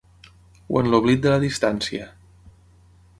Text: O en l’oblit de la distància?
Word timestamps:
O 0.75 0.79
en 0.81 0.89
l’oblit 0.93 1.21
de 1.27 1.33
la 1.33 1.43
distància? 1.45 2.09